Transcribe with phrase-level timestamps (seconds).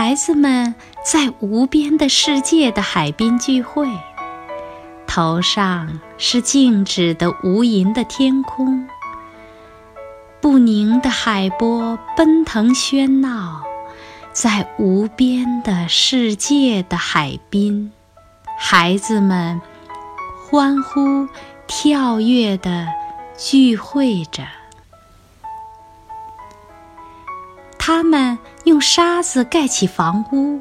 [0.00, 3.88] 孩子们在无边的世界的海边聚会，
[5.08, 8.88] 头上是静止的无垠的天空，
[10.40, 13.64] 不宁的海波奔腾喧闹，
[14.32, 17.90] 在无边的世界的海滨，
[18.56, 19.60] 孩子们
[20.48, 21.26] 欢呼
[21.66, 22.86] 跳跃的
[23.36, 24.44] 聚会着。
[27.90, 30.60] 他们用沙子盖起房屋，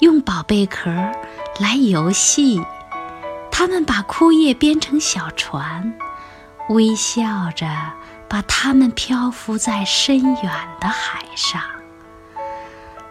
[0.00, 0.90] 用宝贝壳
[1.60, 2.60] 来游戏。
[3.48, 5.96] 他们把枯叶编成小船，
[6.70, 7.68] 微笑着
[8.28, 11.62] 把它们漂浮在深远的海上。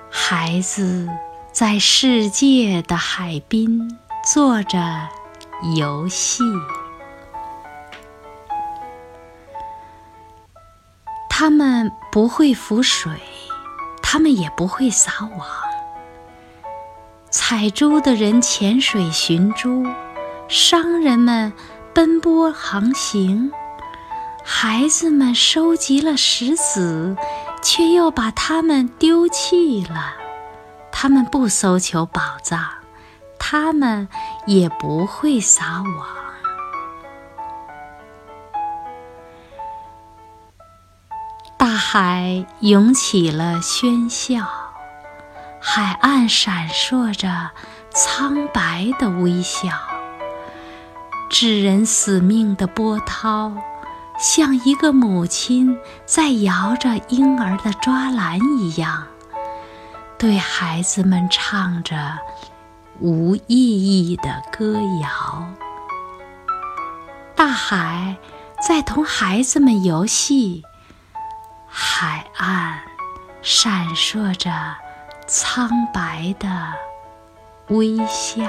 [0.10, 1.08] 孩子
[1.54, 3.98] 在世界的海滨
[4.30, 5.08] 坐着
[5.78, 6.44] 游戏，
[11.30, 13.10] 他们不会浮水。
[14.10, 15.46] 他们也不会撒网。
[17.30, 19.86] 采珠的人潜水寻珠，
[20.48, 21.52] 商人们
[21.94, 23.52] 奔波航行，
[24.46, 27.18] 孩子们收集了石子，
[27.62, 30.14] 却又把它们丢弃了。
[30.90, 32.64] 他们不搜求宝藏，
[33.38, 34.08] 他们
[34.46, 36.27] 也不会撒网。
[41.78, 44.46] 海涌起了喧嚣，
[45.62, 47.52] 海岸闪烁着
[47.94, 49.70] 苍白的微笑。
[51.30, 53.54] 致人死命的波涛，
[54.20, 59.08] 像一个母亲在摇着婴儿的抓篮一样，
[60.18, 62.18] 对孩子们唱着
[63.00, 65.48] 无意义的歌谣。
[67.36, 68.16] 大海
[68.68, 70.64] 在同孩子们游戏。
[72.00, 72.80] 海岸
[73.42, 74.52] 闪烁着
[75.26, 76.48] 苍白的
[77.70, 78.44] 微笑，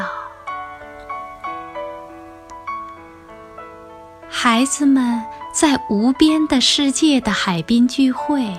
[4.29, 8.55] 孩子们在无边的世界的海边聚会，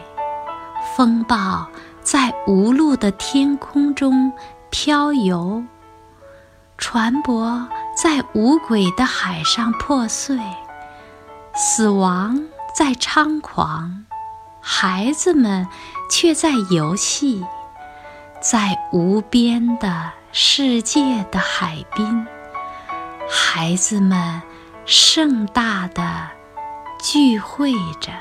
[0.97, 1.69] 风暴
[2.01, 4.33] 在无路的天空中
[4.71, 5.63] 飘游，
[6.79, 10.39] 船舶在无轨的海上破碎，
[11.53, 14.05] 死亡在猖狂。
[14.61, 15.67] 孩子们
[16.09, 17.45] 却在游戏，
[18.41, 22.27] 在无边的世界的海滨，
[23.29, 24.41] 孩子们
[24.85, 26.27] 盛大的
[27.01, 28.11] 聚会着。